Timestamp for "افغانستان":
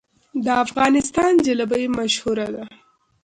0.63-1.31